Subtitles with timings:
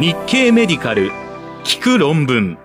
[0.00, 1.12] 日経メディカル
[1.62, 2.58] 聞く論文。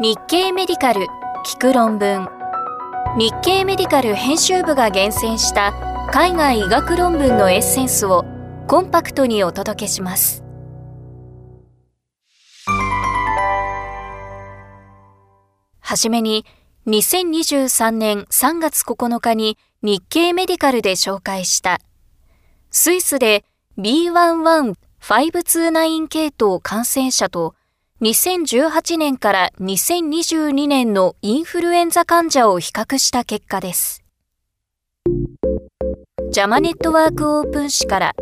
[0.00, 1.06] 日経メディカル
[1.46, 2.28] 聞く論文。
[3.16, 8.24] 日経メディカル編集部が厳選した海外医学論文のエッセンスを
[8.66, 10.42] コンパクトにお届けします。
[15.78, 16.44] はじめに
[16.88, 21.80] 2023年3月9日に日経メディカルで紹介した。
[22.72, 23.44] スイスで
[23.78, 24.74] B11
[25.08, 27.54] 529系統感染者と
[28.02, 34.02] 2018年から2022年のインフルエンザ患者を比較した結果です。
[36.32, 38.16] ジャマネットワークオープン誌から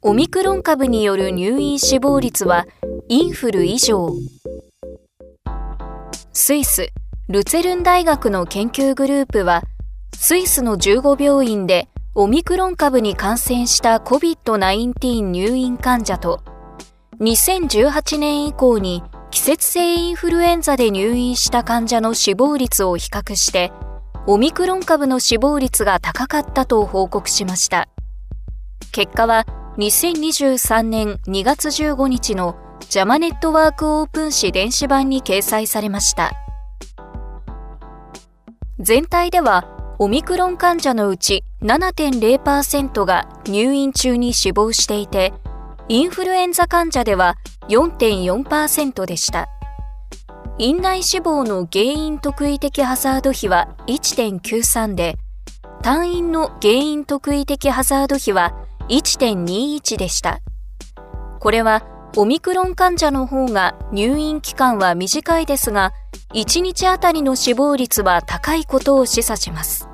[0.00, 2.66] オミクロン株による入院死亡率は
[3.10, 4.08] インフル以上。
[6.32, 6.88] スイス、
[7.28, 9.62] ルツェルン大学の研究グループは
[10.16, 11.86] スイスの15病院で
[12.20, 16.42] オミクロン株に感染した COVID-19 入院患者と
[17.20, 23.70] 2018年以降に季節性インフルエンザで入院した患者の死亡率を比較して
[24.26, 27.88] オミクロン株の死亡率が高かったと報告しました。
[28.90, 36.32] 結果は2023年2月15日のジャマネットワークオープン誌電子版に掲載されました。
[38.80, 45.32] 全体ではオミクロン患者のうち7.0%が入院中に死亡していて、
[45.88, 47.36] インフルエンザ患者では
[47.68, 49.48] 4.4%でした。
[50.56, 55.16] 院内死亡の原因特異的ハザード比は1.93で、
[55.82, 58.54] 退院の原因特異的ハザード比は
[58.88, 60.38] 1.21でした。
[61.40, 61.82] これは
[62.16, 65.90] オミクロン患者の方が入院期間は短いですが、
[66.34, 69.88] 1日あたりの死亡率は高いことを示唆します。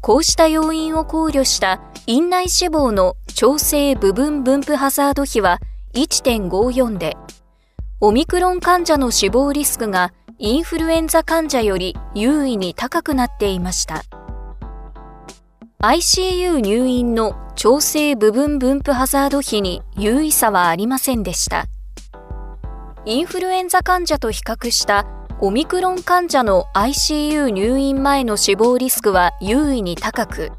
[0.00, 5.58] こうした要因を考慮した院内死亡の調整部分分布ハザード比は
[5.94, 7.16] 1.54で、
[8.00, 14.02] オミクロン患者の死亡リスクがインフルエンザ患者より優位に高くなっていました。
[15.80, 21.66] ICU 入院の調整部分分布ハザード比に優位差はありませんでした。
[23.04, 25.06] インフルエンザ患者と比較した
[25.40, 30.52] オミクロン患者の ICU 入院前の死亡リスクは優位に高く、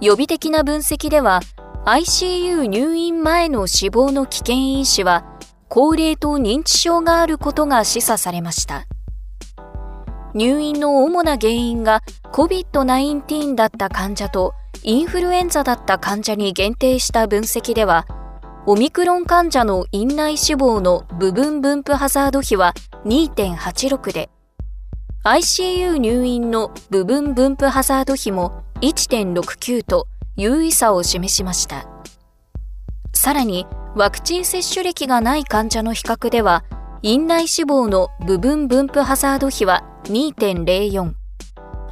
[0.00, 1.40] 予備的な分析では
[1.84, 5.24] ICU 入院前の死亡の危険因子は
[5.68, 8.86] 高齢と認知症があることが示唆されました。
[10.32, 14.54] 入院の主な原因が COVID-19 だった患者と
[14.84, 18.06] インフルエンザだった患者に限定した分析では、
[18.66, 22.72] オミクロン患者の院内死亡の部分分布ハザード比は
[23.04, 24.30] 2.86で、
[25.22, 31.86] ICU 入院の部分分布ハザード比も1.69と優位差を示しました。
[33.12, 33.66] さらに、
[33.96, 36.64] ワクチン接種歴がない患者の比較では、
[37.02, 41.12] 院内死亡の部分分布ハザード比は2.04、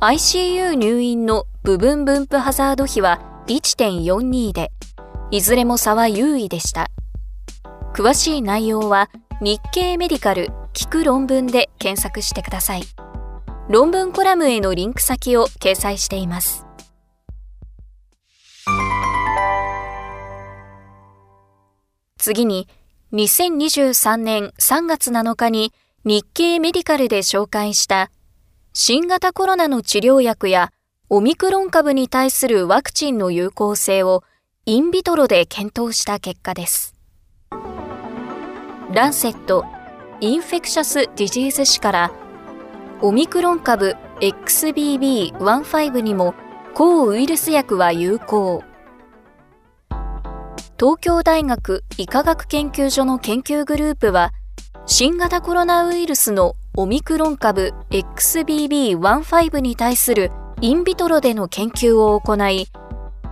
[0.01, 4.73] ICU 入院の部分分布ハザード比は1.42で、
[5.33, 6.91] いずれも差は優位でした。
[7.95, 9.09] 詳しい内容は
[9.41, 12.83] 日経メディカル聞く論文で検索してください。
[13.71, 16.67] 論文コラムへのリンク先を掲載しています。
[22.19, 22.69] 次に、
[23.15, 25.73] 2023年3月7日に
[26.05, 28.11] 日経メディカルで紹介した
[28.75, 30.73] 新型コロナの治療薬や
[31.09, 34.25] オミクロン株に対するワクチンの有効性を
[34.65, 36.95] in vitro で検討した結果です。
[38.95, 42.13] Lancet Infectious Diseases 誌から
[43.01, 46.37] オミクロン株 XBB.1.5 にも
[46.75, 48.63] 抗ウイルス薬は有効。
[50.79, 54.31] 東京大学医科学研究所の研究グループは
[54.87, 60.31] 新型コロナウイルスのオミクロン株 XBB.1.5 に対する
[60.61, 62.69] インビトロでの研究を行い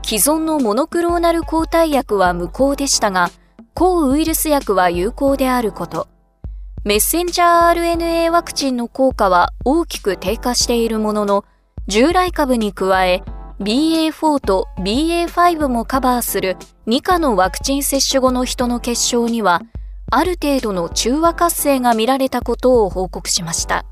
[0.02, 3.30] 既存のモノクローナル抗体薬は無効でしたが、
[3.74, 6.08] 抗ウイルス薬は有効であること。
[6.84, 11.44] メッセンジャー RNA ワクチンの効果は大きく低下しているものの、
[11.86, 13.22] 従来株に加え、
[13.60, 16.56] BA4 と BA5 もカバーする
[16.86, 19.60] 2価のワクチン接種後の人の血漿には、
[20.10, 23.84] ある程度の中和活性が見られたことを報告しました。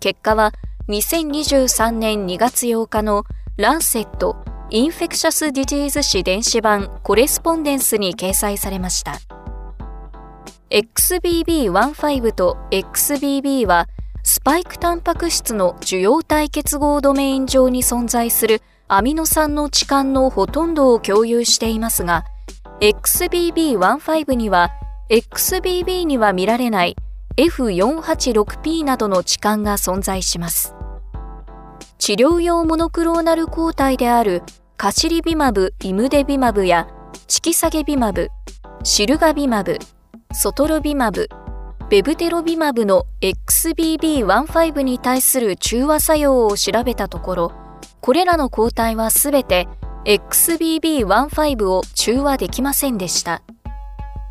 [0.00, 0.52] 結果は
[0.88, 3.24] 2023年2月8日の
[3.56, 9.18] Lancet Infectious Diseases 誌電子版 Correspondence に掲載されました。
[10.70, 13.86] XBB.1.5 と XBB は
[14.22, 22.24] スパイクタンパク質の受容体結合ドメイン上に存在するアミノ酸の置換のほとんどを共有していますが、
[22.80, 24.70] XBB.1.5 には
[25.10, 26.96] XBB には見られない
[27.36, 30.74] F486P などの置換が存在します。
[31.98, 34.42] 治療用モノクローナル抗体である
[34.82, 36.88] カシリビマブ、イムデビマブや
[37.28, 38.30] チキサゲビマブ、
[38.82, 39.78] シルガビマブ、
[40.32, 41.28] ソトロビマブ、
[41.88, 47.52] ベブテロビマブの XBB.1.5 に対する中和作用を調べたところ、
[48.00, 49.68] これらの抗体はすべて
[50.04, 53.44] XBB.1.5 を中和できませんでした。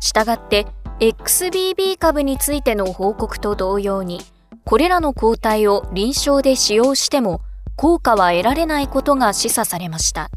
[0.00, 0.66] したがって
[1.00, 4.20] XBB 株についての報告と同様に、
[4.66, 7.40] これらの抗体を臨床で使用しても
[7.76, 10.28] 効果は得られないことが示唆されました。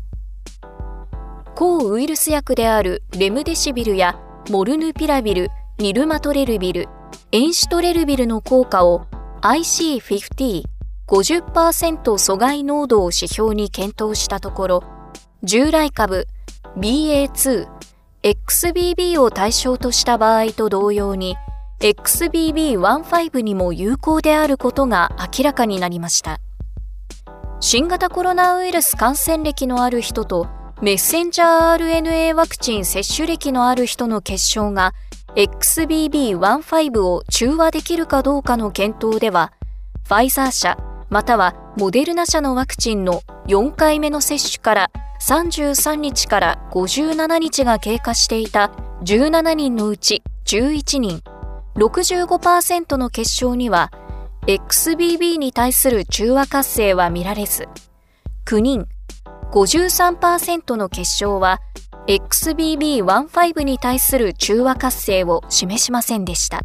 [1.56, 4.20] 抗ウイルス薬であるレムデシビルや
[4.50, 6.90] モルヌピラビル、ニルマトレルビル、
[7.32, 9.08] エンシトレルビルの効果を
[9.42, 10.64] IC50
[11.08, 14.84] 50%阻害濃度を指標に検討したところ、
[15.44, 16.28] 従来株
[16.78, 17.70] BA2、
[18.22, 21.38] XBB を対象とした場合と同様に、
[21.80, 26.42] XBB.1.5 にも有効であることが明らかになりました。
[27.62, 30.48] 新型コロナウイルス感染歴のある人と
[30.82, 34.94] メッセンジャー RNA ワクチン接種歴のある人の結晶が
[35.36, 39.54] XBB.1.5 を中和できるかどうかの検討では、
[40.06, 40.78] ファイザー社
[41.10, 44.92] またはモデルナ社のワクチンの4回目の接種から
[45.22, 48.72] 33日から57日が経過していた
[49.04, 51.24] 17人のうち11人、
[51.76, 53.92] 65%の結晶には
[54.46, 57.70] XBB に対する中和活性は見られず、
[58.46, 58.88] 9人、
[59.56, 61.62] 53%の結晶は
[62.08, 66.60] XBB.1.5 に対する中和活性を示しませんでした。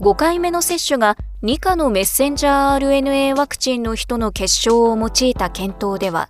[0.00, 6.28] 5回目の接種が2価のメッセンジャー RNA ワクチンの人の結晶を用いた検討では、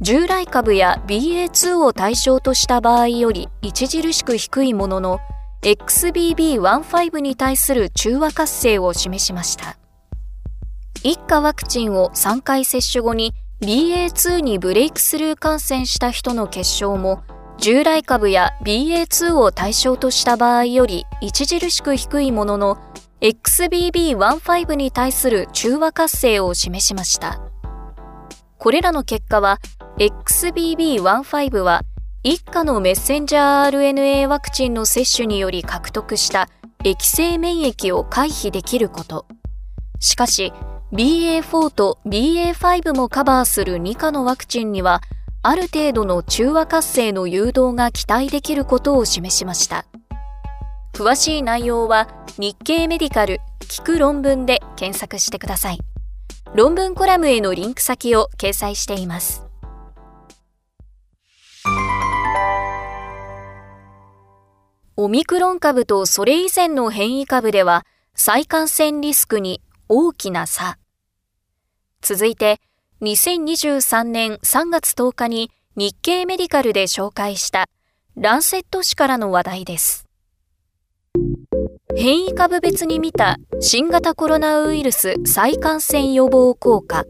[0.00, 5.20] 従来株や BA.2 を対象とした場合より著しく低いものの
[5.62, 9.76] XBB.1.5 に対する中和活性を示しました。
[11.04, 13.32] 一価ワクチンを3回接種後に
[13.64, 17.22] BA.2 にブレイクスルー感染した人の結晶も
[17.56, 22.78] 従来株や BA.2 を対象とした場合より著しく低いものの
[23.22, 27.40] XBB.1.5 に対する中和活性を示しました。
[28.58, 29.60] これらの結果は
[29.98, 31.80] XBB.1.5 は
[32.22, 36.50] 一家のメッセンジャー RNA ワクチンの接種により獲得した
[36.84, 39.26] 液性免疫を回避できること。
[40.00, 40.52] しかし、
[40.94, 45.02] BA.4 と BA.5 もカバーする2価のワクチンには、
[45.42, 49.86] ある程度の中和活性の誘導が期待できることを示しました。
[50.92, 52.06] 詳しい内容は
[52.38, 55.80] 日経メディカル聞く論文で検索してください。
[56.54, 59.44] 論文コラムへのリンク先を掲載しています。
[64.96, 70.78] オミクロン株とそれ以前の変異株では再感染リスクに大きな差。
[72.04, 72.60] 続いて、
[73.00, 77.64] 2023年3月10日に日経メディカルで紹介した
[78.14, 80.06] Lancet 誌からの話題です。
[81.96, 87.04] 変異株別に見た新型コロナウイルス再感染予防効果。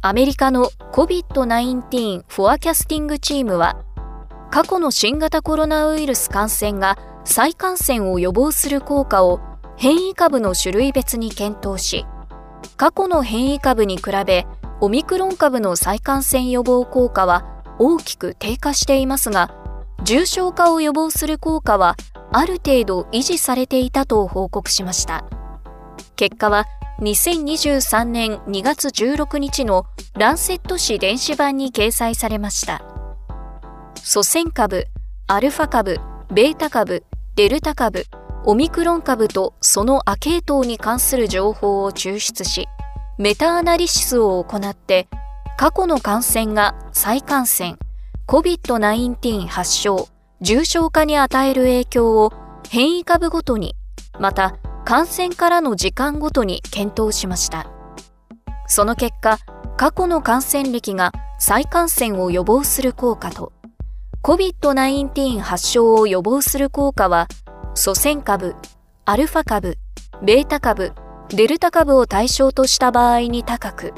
[0.00, 3.82] アメリカの COVID-19 Forecasting Team は、
[4.52, 9.40] 過去の新型コロナウイルス感染が再感染を予防する効果を
[9.76, 12.06] 変異株の種類別に検討し、
[12.76, 14.46] 過去の変異株に比べ
[14.80, 17.44] オミクロン株の再感染予防効果は
[17.78, 19.54] 大きく低下していますが、
[20.02, 21.96] 重症化を予防する効果は
[22.32, 25.24] ある程度維持されていたと報告しました。
[26.16, 26.66] 結果は
[27.00, 32.82] 2023年2月16日のランセット誌電子版に掲載されました。
[33.96, 34.86] 祖先株、
[35.26, 35.98] アルファ株、
[36.32, 37.04] ベータ株、
[37.36, 38.04] デルタ株、
[38.46, 42.68] オミクロン株とその亜系統に関する情報を抽出し、
[43.16, 45.08] メタアナリシスを行って
[45.56, 47.76] 過去の感染が再感染、
[48.26, 50.08] COVID-19 発症、
[50.42, 52.32] 重症化に与える影響を
[52.68, 53.76] 変異株ごとに、
[54.20, 57.66] また感染からの時間ごとに検討しました。
[58.66, 59.38] その結果、
[59.78, 63.52] 過去の感染歴が再感染を予防する効果と、
[64.22, 67.26] COVID-19 発症を予防する効果は、
[67.76, 68.54] 祖先株、
[69.04, 69.78] アルファ株、
[70.22, 70.92] ベータ株、
[71.30, 73.92] デルタ株を対象とした場合に高く、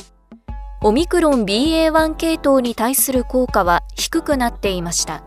[0.82, 5.24] オミクロン BA.1 系統に対する効果は低くなっていました。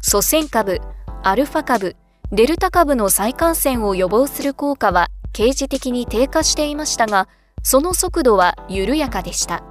[0.00, 0.80] 祖先株、
[1.24, 1.96] アルファ株、
[2.30, 7.26] デルタ株の再感染を予防する効果は刑事的に低下していましたが、
[7.64, 9.64] その速度は緩やかでした。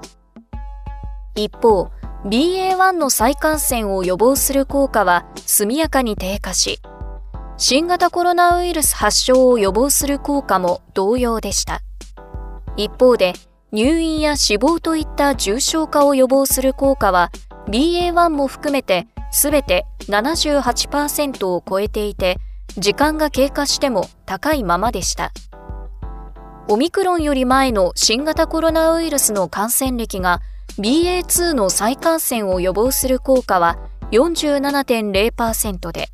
[1.33, 1.91] 一方、
[2.25, 6.81] BA.1 の再感染を予防する効果は速やかに低下し、
[7.61, 11.81] 新型コロナウイルス発症を予防する効果も同様でした。
[12.77, 13.33] 一方で、
[13.73, 17.31] 入院や死亡といった重症化を予防する効果は
[17.67, 22.37] BA.1 も含めてすべて78%を超えていて、
[22.77, 25.33] 時間が経過しても高いままでした。
[26.69, 30.39] オミクロンより前の新型コロナウイルスの感染歴が
[30.77, 33.77] BA.2 の再感染を予防する効果は
[34.11, 36.07] 47.0%で、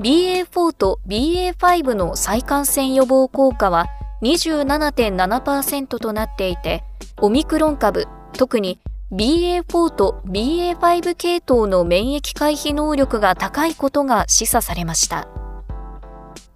[0.00, 3.86] BA.4 と BA.5 の再感染予防効果は
[4.22, 6.84] 27.7%となっていて、
[7.20, 8.80] オミクロン株、特に
[9.12, 15.28] BA.4 と BA.5 系統の免疫回避能力が高いことが示唆されました。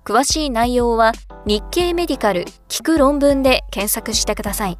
[0.04, 1.12] 詳しい内容は
[1.44, 4.78] 日経メディカル聞く論文で検索してください。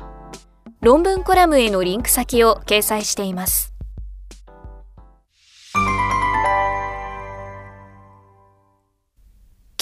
[0.81, 3.76] 論文コラムへのリンク先を掲載しています。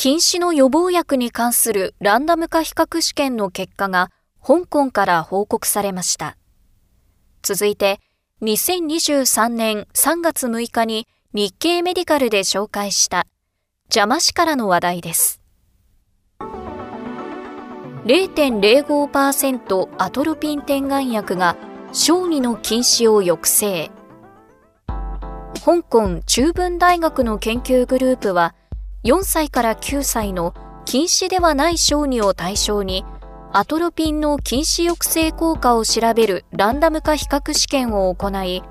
[0.05, 4.11] 禁止の予防薬に関するランダム化比較試験の結果が
[4.47, 6.37] 香港から報告されました。
[7.41, 8.01] 続いて、
[8.43, 13.27] 2023年3月6日に日経メディカルで紹介した
[13.85, 15.41] 邪魔しからの話題です。
[18.05, 21.57] 0.05%アトロピン点眼薬が
[21.93, 23.91] 小児の禁止を抑制。
[25.65, 28.55] 香港中文大学の研究グループは
[29.05, 30.55] 4歳から9歳の
[30.87, 33.05] 禁止ではない小児を対象に
[33.53, 38.63] アトロピンの禁止抑制効果を調べるランダム化比較試験を行い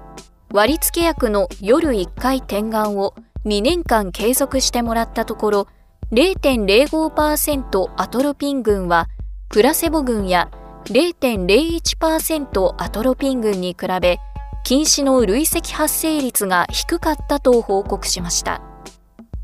[0.52, 3.14] 割付薬の夜1回点眼を
[3.46, 5.68] 2年間継続してもらったところ
[6.12, 9.08] 0.05%アトロピン群は
[9.50, 10.50] プラセボ群や
[10.86, 14.18] 0.01%アトロピン群に比べ
[14.64, 18.73] 禁止の累積発生率が低かったと報告しました。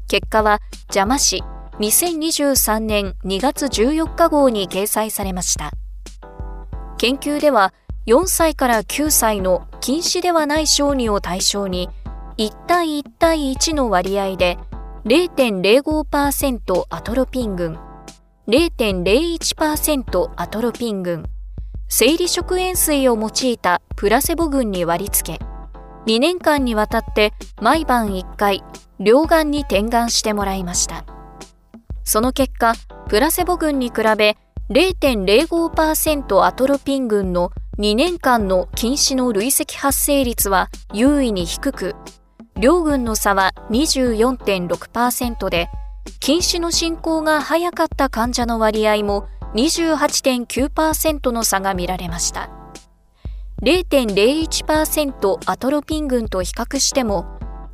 [0.10, 1.44] 結果は邪魔し
[1.80, 5.72] 2023年2月14日号に掲載されました。
[6.98, 7.74] 研究では
[8.08, 11.90] 4歳から9歳の禁止ではない小児を対象に
[12.38, 14.58] 1対1対1の割合で
[15.06, 17.78] 0.05%アトロピン群、
[18.48, 21.24] 0.01%アトロピン群、
[21.88, 25.46] 生理食塩水を用いたプラセボ群に割り付け、
[26.06, 28.64] 2年間にわたって毎晩1回
[29.00, 31.06] 両眼に点眼してもらいました。
[32.04, 32.74] その結果、
[33.08, 34.38] プラセボ群に比べ
[34.70, 41.96] 0.05%アトロピン群の2年間の禁止の累積発生率は優位に低く、
[42.60, 45.70] 両群の差は24.6%で、
[46.20, 52.59] 禁止の進行が早かった患者の割合も28.9%の差が見られました。
[53.62, 57.26] 0.01%アトロピン群と比較しても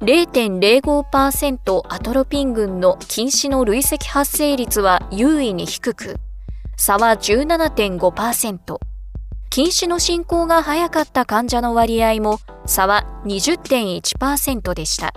[0.02, 6.16] 0.05%アトロピン群の禁止の累積発生率は優位に低く、
[6.76, 8.78] 差は17.5%。
[9.50, 15.14] 禁止の進行が早かった患者の割合も差は20.1%でした。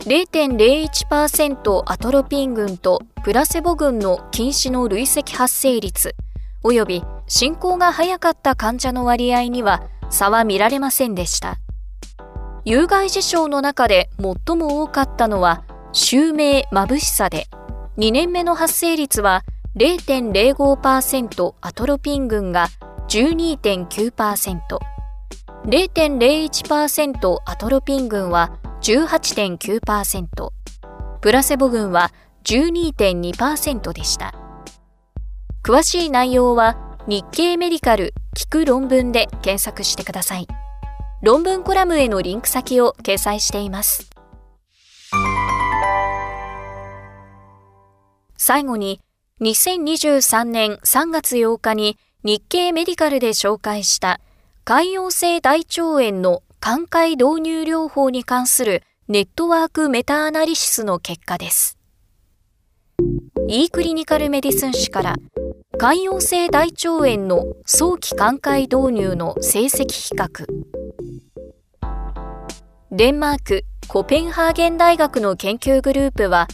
[0.00, 6.14] 0.01%アトロピン群とプラセボ群の禁止の累積発生率、
[6.62, 11.58] 及び進行が早かった患者の割合には差は見られませんでした。
[12.64, 17.46] 有害事象の中で最も多かったのは、襲名眩しさで、
[17.98, 19.44] 2年目の発生率は
[19.76, 22.68] 0.05%アトロピン群が
[23.08, 24.60] 12.9%、
[25.66, 30.50] 0.01%アトロピン群は18.9%、
[31.20, 32.12] プラセボ群は
[32.44, 34.34] 12.2%でした。
[35.62, 40.48] 詳しい内容は日経メディカル聞く論文で検索してください。
[41.22, 44.10] 論文コラムへのリンク先を掲載しています。
[48.38, 49.02] 最後に、
[49.42, 54.20] 2023年3月8日に日経メディカルで紹介した
[54.64, 61.76] 潰瘍性大腸炎の寛解導入療法に関するネットワークメタアナリシスの結果です。
[63.46, 65.16] E クリニカルメディスン誌から
[65.76, 70.46] 潰瘍性大腸炎の早期寛解導入の成績比較。
[72.92, 76.46] デンマークコペンハーゲン大学の研究グループは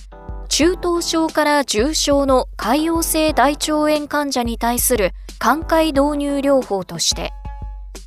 [0.49, 7.31] 中等症から重症の潰瘍性大腸炎患者に対する寛解導入療法として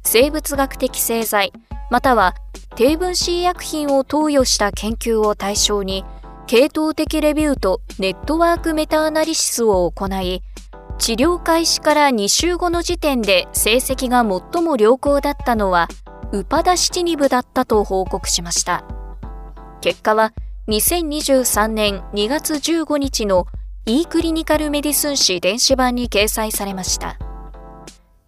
[0.04, 1.54] 生物学的製剤
[1.92, 2.34] または
[2.76, 6.04] 低分子医薬品を投与した研究を対象に
[6.48, 10.42] 系統的レビューとネットワークメタアナリシスを行い
[11.04, 15.90] 治療開始から2週後の時点で成績が最も良好だったのは
[16.32, 18.86] ウパダシティニブだったと報告しました。
[19.82, 20.32] 結果は
[20.70, 23.48] 2023年2月15日の
[23.86, 27.18] e クリニカルメディスン誌電子版に掲載されました。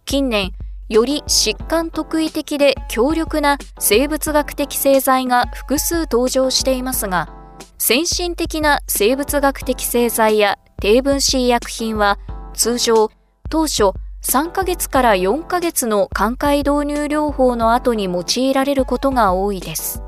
[0.04, 0.52] 近年、
[0.90, 7.30] より疾患特異的で強力な生物学的製剤が複数登場していますが、
[7.78, 12.18] 先進的な生物学的製剤や低分子医薬品は
[12.56, 13.10] 通常
[13.48, 20.02] 当初3ヶ月から4ヶ月の寛解導入療法の後に用いられることが多いです。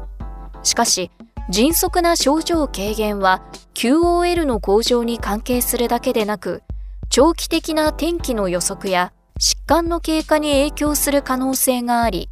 [0.64, 1.12] しかし、
[1.50, 3.42] 迅速な症状軽減は
[3.74, 6.62] QOL の向上に関係するだけでなく、
[7.10, 12.28] 長期的な天気の予測や疾患の経過に影響する可能性があり、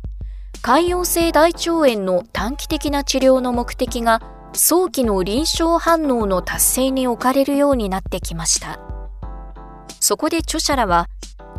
[0.62, 4.20] 潰瘍性大腸炎の短期的な治療の目的が
[4.54, 8.95] 早期の臨床反応の達成に置かれるようになってきました。
[10.06, 11.08] そこで著者らは、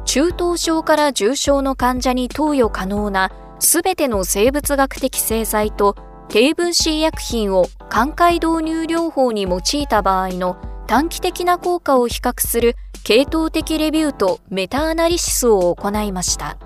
[0.05, 5.97] 中等症から重症の患者に投与可能なすべての生物学的製剤と
[6.29, 10.55] 低分子医薬品を寛解導入療法に用いた場合の
[10.87, 16.57] 短期的な効果を比較する系統的レビューとメタアナリシスを行いました。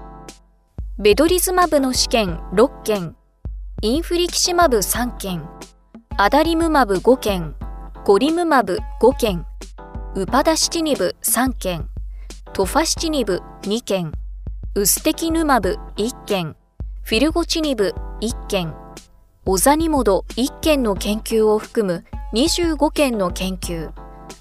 [1.00, 3.16] ベドリズマブの試験6件、
[3.82, 5.50] インフリキシマブ3件、
[6.16, 7.56] アダリムマブ5件、
[8.06, 9.48] コリムマブ5件、
[10.14, 11.88] ウパダシティニブ3件、
[12.52, 14.12] トファシチニブ2件、
[14.76, 16.58] ウステキヌマブ1件、
[17.02, 18.76] フィルゴチニブ1件、
[19.46, 22.04] オザニモド1件の研究を含む
[22.34, 23.92] 25件の研究、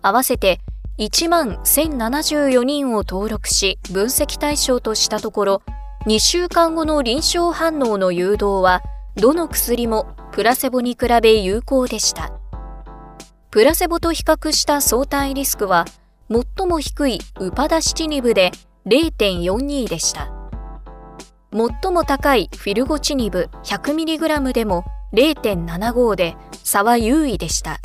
[0.03, 0.61] 合わせて
[0.99, 5.63] 1万1074人を登録し分析対象としたところ、
[6.07, 8.83] 2週間後の臨床反応の誘導は、
[9.15, 12.40] どの薬もプラセボに比べ有効でした。
[13.51, 15.85] プラセボと比較した相対リスクは、
[16.31, 18.53] 最も低いウパダシチニブで
[18.87, 20.31] 0.42でした。
[21.53, 27.81] 最も高いフィルゴチニブ 100mg でも0.75で差は優位でした。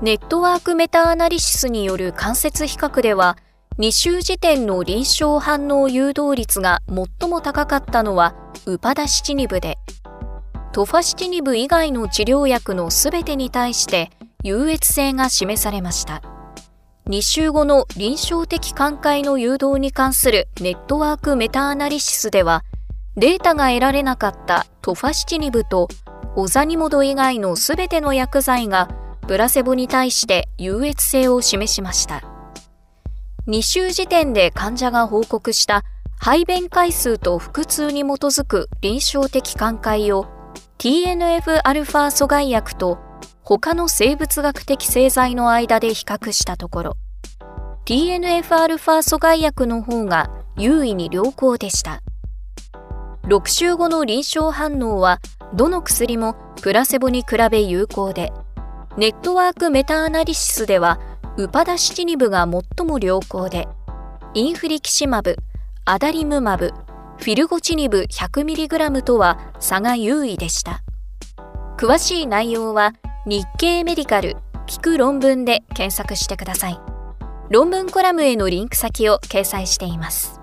[0.00, 3.36] ネットワークメタアナリシスによる間接比較では、
[3.78, 9.76] 2週時点の臨床反応誘導率が最も高かったのはウパダシチニブで、
[10.72, 14.10] トファシチニブ以外の治療薬のすべてに対して
[14.44, 16.22] 優越性が示されました。
[17.08, 22.62] 2週後の臨床的寛解の誘導に関するネットワークメタアナリシスでは、
[23.16, 25.88] データが得られなかったトファシチニブと
[26.36, 28.88] オザニモド以外のすべての薬剤が
[29.26, 32.22] プラセボに対して優越性を示しました。
[33.48, 35.82] 2週時点で患者が報告した
[36.20, 40.26] 排便回数と腹痛に基づく臨床的寛解を
[40.78, 43.07] TNF-α 阻害薬と
[43.56, 46.96] 他の生物学的製剤の間で比較したところ、
[47.86, 48.42] TNF-α
[48.76, 52.02] 阻害薬の方が優位に良好でした。
[53.24, 55.20] 6週後の臨床反応は、
[55.54, 58.34] どの薬もプラセボに比べ有効で、
[58.98, 61.00] ネットワークメタアナリシスでは、
[61.38, 63.66] ウパダシチニブが最も良好で、
[64.34, 65.36] インフリキシマブ、
[65.86, 66.74] アダリムマブ、
[67.16, 70.82] フィルゴチニブ 100mg とは差が優位でした。
[71.78, 72.92] 詳しい内容は
[73.28, 76.80] 日経メディカル聞く論文で検索してください。
[77.50, 80.40] 論文コラムへのリンク先を掲載しています。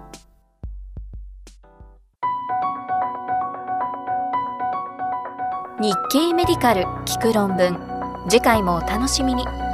[5.80, 7.76] 日経メディカル聞く論文
[8.30, 9.65] 次回もお楽しみに。